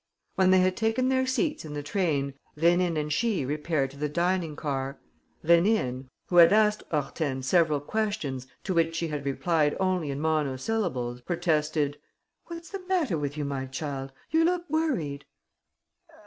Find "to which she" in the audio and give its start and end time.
8.63-9.09